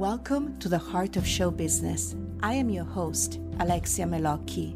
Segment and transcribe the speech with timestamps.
[0.00, 2.16] Welcome to the Heart of Show Business.
[2.42, 4.74] I am your host, Alexia Melocchi.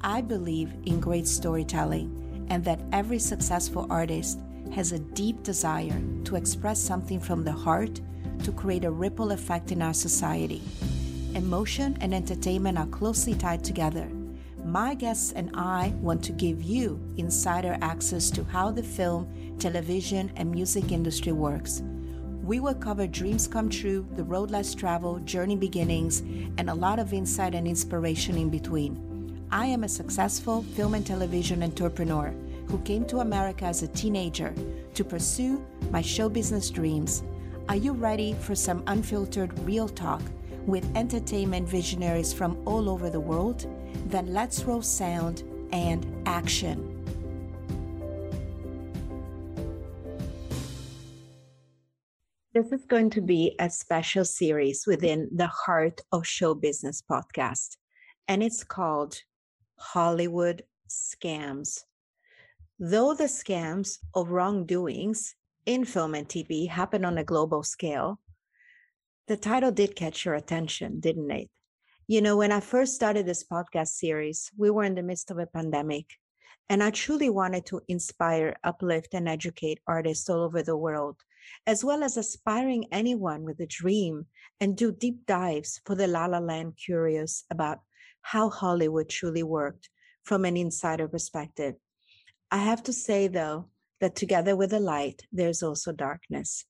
[0.00, 4.40] I believe in great storytelling and that every successful artist
[4.74, 8.00] has a deep desire to express something from the heart
[8.44, 10.62] to create a ripple effect in our society.
[11.34, 14.08] Emotion and entertainment are closely tied together.
[14.64, 19.28] My guests and I want to give you insider access to how the film,
[19.58, 21.82] television, and music industry works
[22.42, 26.20] we will cover dreams come true, the road less traveled, journey beginnings,
[26.58, 29.46] and a lot of insight and inspiration in between.
[29.52, 32.34] I am a successful film and television entrepreneur
[32.66, 34.52] who came to America as a teenager
[34.94, 37.22] to pursue my show business dreams.
[37.68, 40.22] Are you ready for some unfiltered real talk
[40.66, 43.66] with entertainment visionaries from all over the world?
[44.06, 46.91] Then let's roll sound and action.
[52.54, 57.78] This is going to be a special series within the Heart of Show Business podcast,
[58.28, 59.16] and it's called
[59.78, 61.84] Hollywood Scams.
[62.78, 68.20] Though the scams of wrongdoings in film and TV happen on a global scale,
[69.28, 71.48] the title did catch your attention, didn't it?
[72.06, 75.38] You know, when I first started this podcast series, we were in the midst of
[75.38, 76.04] a pandemic,
[76.68, 81.16] and I truly wanted to inspire, uplift, and educate artists all over the world
[81.66, 84.26] as well as aspiring anyone with a dream
[84.60, 87.80] and do deep dives for the La La Land curious about
[88.22, 89.88] how Hollywood truly worked
[90.24, 91.74] from an insider perspective.
[92.50, 93.68] I have to say, though,
[94.00, 96.64] that together with the light, there's also darkness.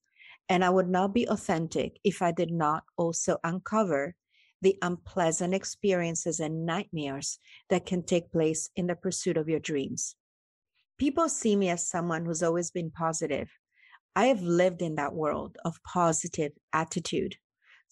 [0.49, 4.15] And I would not be authentic if I did not also uncover
[4.61, 10.15] the unpleasant experiences and nightmares that can take place in the pursuit of your dreams.
[10.97, 13.49] People see me as someone who's always been positive,
[14.15, 17.35] I have lived in that world of positive attitude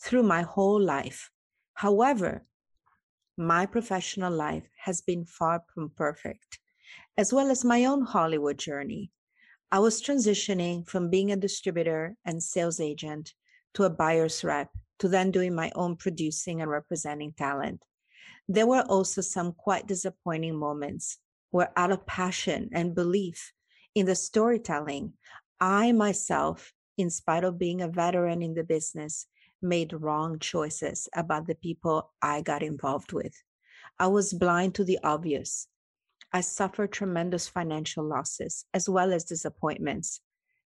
[0.03, 1.31] through my whole life.
[1.73, 2.45] However,
[3.37, 6.59] my professional life has been far from perfect,
[7.17, 9.11] as well as my own Hollywood journey.
[9.71, 13.33] I was transitioning from being a distributor and sales agent
[13.73, 17.83] to a buyer's rep to then doing my own producing and representing talent.
[18.47, 21.17] There were also some quite disappointing moments
[21.49, 23.53] where, out of passion and belief
[23.95, 25.13] in the storytelling,
[25.61, 29.27] I myself, in spite of being a veteran in the business,
[29.61, 33.43] made wrong choices about the people I got involved with.
[33.99, 35.67] I was blind to the obvious.
[36.33, 40.21] I suffered tremendous financial losses as well as disappointments.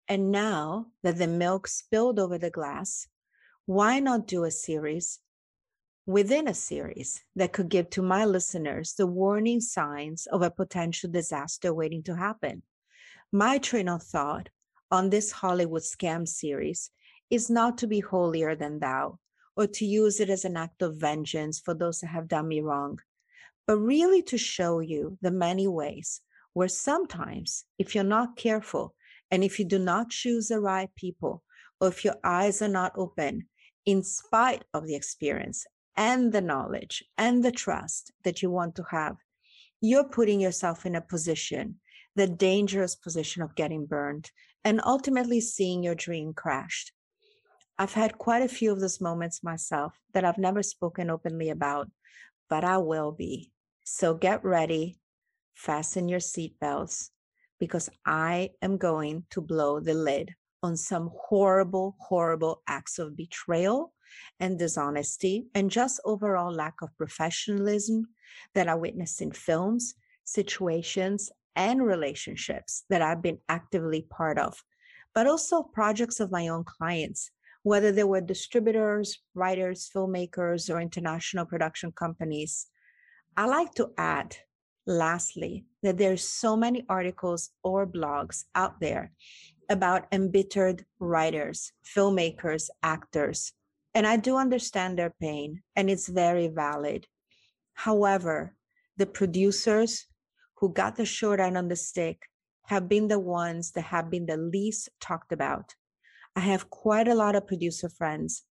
[0.08, 3.08] And now that the milk spilled over the glass,
[3.64, 5.20] why not do a series
[6.04, 11.10] within a series that could give to my listeners the warning signs of a potential
[11.10, 12.62] disaster waiting to happen?
[13.32, 14.50] My train of thought
[14.92, 16.90] on this Hollywood scam series
[17.30, 19.18] is not to be holier than thou
[19.56, 22.60] or to use it as an act of vengeance for those that have done me
[22.60, 22.98] wrong,
[23.66, 26.20] but really to show you the many ways
[26.52, 28.94] where sometimes, if you're not careful
[29.30, 31.42] and if you do not choose the right people,
[31.80, 33.46] or if your eyes are not open,
[33.86, 35.66] in spite of the experience
[35.96, 39.16] and the knowledge and the trust that you want to have,
[39.80, 41.76] you're putting yourself in a position,
[42.14, 44.30] the dangerous position of getting burned
[44.64, 46.92] and ultimately seeing your dream crashed.
[47.78, 51.90] I've had quite a few of those moments myself that I've never spoken openly about,
[52.48, 53.50] but I will be.
[53.84, 54.98] So get ready,
[55.54, 57.10] fasten your seatbelts,
[57.58, 63.92] because I am going to blow the lid on some horrible, horrible acts of betrayal
[64.38, 68.06] and dishonesty and just overall lack of professionalism
[68.54, 74.62] that I witnessed in films, situations, and relationships that I've been actively part of,
[75.14, 77.30] but also projects of my own clients,
[77.62, 82.66] whether they were distributors, writers, filmmakers, or international production companies.
[83.36, 84.36] I like to add,
[84.86, 89.12] lastly, that there's so many articles or blogs out there
[89.68, 93.52] about embittered writers, filmmakers, actors.
[93.94, 97.06] And I do understand their pain, and it's very valid.
[97.74, 98.54] However,
[98.96, 100.06] the producers,
[100.62, 102.28] who got the short end on the stick
[102.66, 105.74] have been the ones that have been the least talked about.
[106.36, 108.44] I have quite a lot of producer friends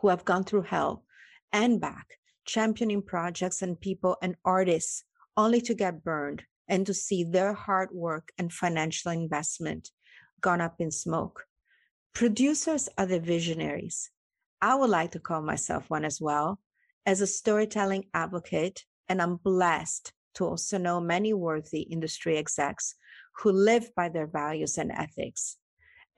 [0.00, 1.04] who have gone through hell
[1.52, 5.04] and back, championing projects and people and artists
[5.36, 9.90] only to get burned and to see their hard work and financial investment
[10.40, 11.44] gone up in smoke.
[12.14, 14.10] Producers are the visionaries.
[14.60, 16.58] I would like to call myself one as well.
[17.06, 22.94] As a storytelling advocate, and I'm blessed to also know many worthy industry execs
[23.42, 25.58] who live by their values and ethics.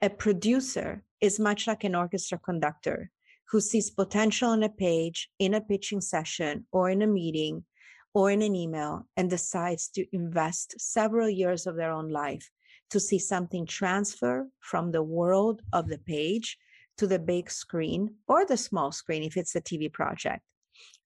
[0.01, 3.09] A producer is much like an orchestra conductor
[3.49, 7.65] who sees potential on a page, in a pitching session, or in a meeting,
[8.13, 12.49] or in an email, and decides to invest several years of their own life
[12.91, 16.57] to see something transfer from the world of the page
[16.97, 20.43] to the big screen or the small screen if it's a TV project.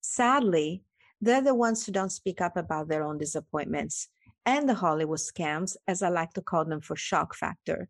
[0.00, 0.82] Sadly,
[1.20, 4.08] they're the ones who don't speak up about their own disappointments
[4.44, 7.88] and the Hollywood scams, as I like to call them for shock factor,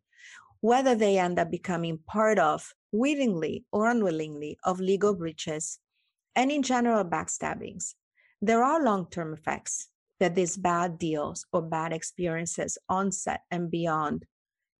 [0.60, 5.78] whether they end up becoming part of, willingly or unwillingly, of legal breaches
[6.34, 7.94] and in general backstabbings.
[8.40, 9.88] There are long term effects
[10.18, 14.24] that these bad deals or bad experiences on set and beyond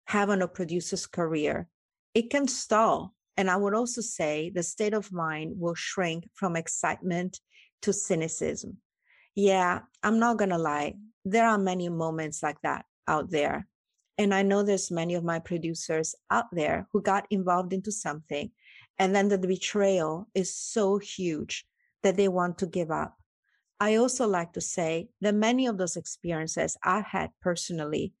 [0.05, 1.67] have on a producer's career.
[2.13, 3.13] It can stall.
[3.35, 7.39] And I would also say the state of mind will shrink from excitement
[7.81, 8.77] to cynicism.
[9.35, 10.95] Yeah, I'm not going to lie.
[11.25, 13.67] There are many moments like that out there.
[14.17, 18.51] And I know there's many of my producers out there who got involved into something
[18.99, 21.65] and then the betrayal is so huge
[22.03, 23.15] that they want to give up.
[23.79, 28.13] I also like to say that many of those experiences I had personally,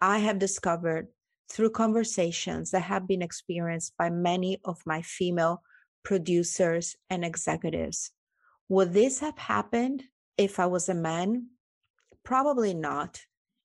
[0.00, 1.08] I have discovered
[1.50, 5.62] through conversations that have been experienced by many of my female
[6.04, 8.10] producers and executives.
[8.68, 10.04] Would this have happened
[10.38, 11.48] if I was a man?
[12.24, 13.20] Probably not.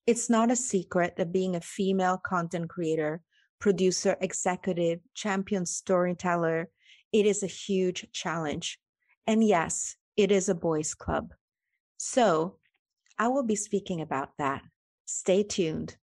[0.06, 3.22] It's not a secret that being a female content creator,
[3.60, 6.70] producer, executive, champion storyteller,
[7.14, 8.80] it is a huge challenge.
[9.26, 11.34] And yes, it is a boys' club.
[11.98, 12.58] So
[13.18, 14.64] I will be speaking about that.
[15.06, 15.96] Stay tuned.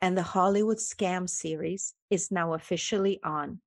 [0.00, 3.60] And the Hollywood Scam series is now officially on.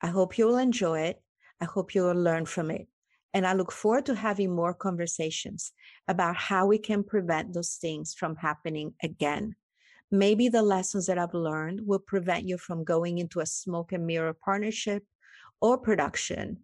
[0.00, 1.22] I hope you will enjoy it.
[1.60, 2.86] I hope you will learn from it.
[3.34, 5.72] And I look forward to having more conversations
[6.08, 9.56] about how we can prevent those things from happening again.
[10.10, 14.06] Maybe the lessons that I've learned will prevent you from going into a smoke and
[14.06, 15.02] mirror partnership
[15.60, 16.58] or production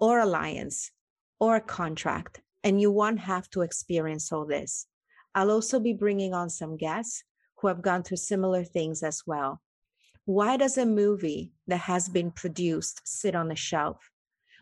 [0.00, 0.90] or alliance
[1.38, 4.86] or a contract, and you won't have to experience all this.
[5.36, 7.22] I'll also be bringing on some guests
[7.58, 9.62] who have gone through similar things as well.
[10.24, 14.10] Why does a movie that has been produced sit on a shelf?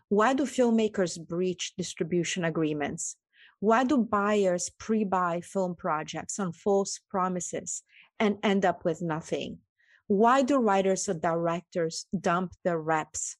[0.08, 3.16] Why do filmmakers breach distribution agreements?
[3.58, 7.82] Why do buyers pre buy film projects on false promises
[8.20, 9.58] and end up with nothing?
[10.06, 13.36] Why do writers or directors dump their reps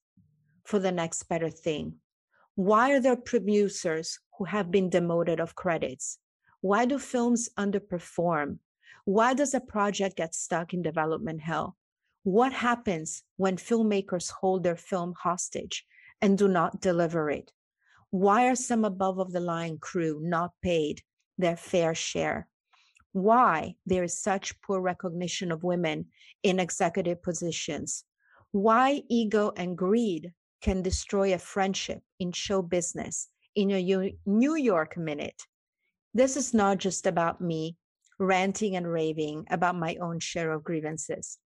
[0.65, 2.01] for the next better thing?
[2.57, 6.19] Why are there producers who have been demoted of credits?
[6.63, 8.59] Why do films underperform?
[9.05, 11.77] Why does a project get stuck in development hell?
[12.25, 15.87] What happens when filmmakers hold their film hostage
[16.21, 17.53] and do not deliver it?
[18.11, 21.03] Why are some above of the line crew not paid
[21.39, 22.49] their fair share?
[23.13, 26.07] Why there is such poor recognition of women
[26.43, 28.05] in executive positions?
[28.53, 34.97] Why ego and greed can destroy a friendship in show business in a New York
[34.97, 35.43] minute.
[36.13, 37.77] This is not just about me
[38.19, 41.39] ranting and raving about my own share of grievances.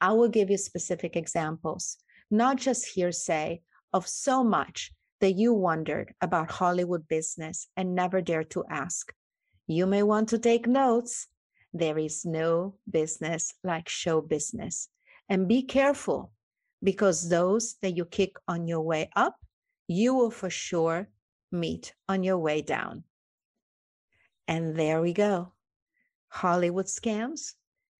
[0.00, 1.96] I will give you specific examples,
[2.30, 3.62] not just hearsay
[3.92, 9.12] of so much that you wondered about Hollywood business and never dared to ask.
[9.66, 11.26] You may want to take notes.
[11.72, 14.88] There is no business like show business.
[15.28, 16.32] And be careful
[16.82, 19.36] because those that you kick on your way up,
[19.88, 21.08] you will for sure
[21.50, 23.04] meet on your way down.
[24.46, 25.52] And there we go.
[26.28, 27.54] Hollywood Scams,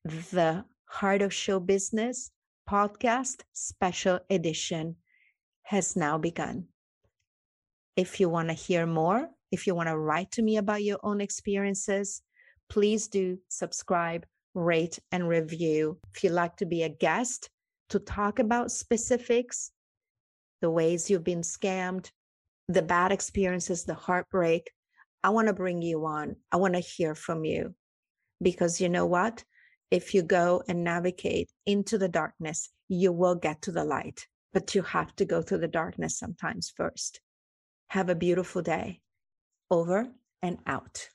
[0.05, 2.31] the Heart of Show Business
[2.69, 4.97] podcast special edition
[5.69, 6.65] has now begun.
[7.95, 10.99] If you want to hear more, if you want to write to me about your
[11.03, 12.23] own experiences,
[12.71, 15.99] please do subscribe, rate, and review.
[16.15, 17.51] If you'd like to be a guest,
[17.91, 19.71] to talk about specifics,
[20.63, 22.11] the ways you've been scammed,
[22.69, 24.71] the bad experiences, the heartbreak.
[25.23, 26.37] I want to bring you on.
[26.51, 27.75] I want to hear from you
[28.41, 29.45] because you know what?
[29.91, 34.75] If you go and navigate into the darkness, you will get to the light, but
[34.75, 37.21] you have to go through the darkness sometimes first.
[37.89, 39.01] Have a beautiful day.
[39.71, 40.09] Over
[40.43, 41.09] and out.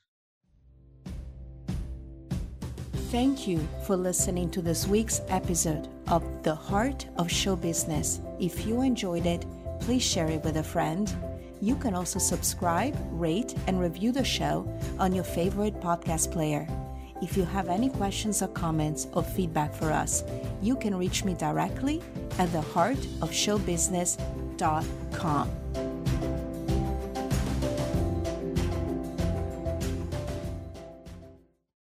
[3.13, 8.19] Thank you for listening to this week's episode of The Heart of Show Business.
[8.39, 9.45] If you enjoyed it,
[9.81, 11.13] please share it with a friend.
[11.61, 16.67] You can also subscribe, rate, and review the show on your favorite podcast player.
[17.23, 20.25] If you have any questions or comments or feedback for us,
[20.61, 22.01] you can reach me directly
[22.37, 25.49] at theheartofshowbusiness.com.